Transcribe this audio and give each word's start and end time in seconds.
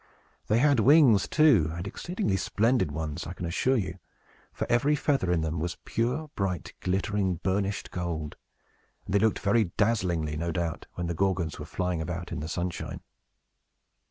They 0.47 0.57
had 0.57 0.79
wings, 0.79 1.27
too, 1.27 1.71
and 1.75 1.85
exceedingly 1.85 2.35
splendid 2.35 2.91
ones, 2.91 3.27
I 3.27 3.33
can 3.33 3.45
assure 3.45 3.77
you; 3.77 3.99
for 4.51 4.65
every 4.67 4.95
feather 4.95 5.31
in 5.31 5.41
them 5.41 5.59
was 5.59 5.77
pure, 5.85 6.31
bright, 6.33 6.73
glittering, 6.79 7.35
burnished 7.43 7.91
gold, 7.91 8.35
and 9.05 9.13
they 9.13 9.19
looked 9.19 9.37
very 9.37 9.65
dazzlingly, 9.77 10.37
no 10.37 10.51
doubt, 10.51 10.87
when 10.95 11.05
the 11.05 11.13
Gorgons 11.13 11.59
were 11.59 11.65
flying 11.67 12.01
about 12.01 12.31
in 12.31 12.39
the 12.39 12.47
sunshine. 12.49 13.01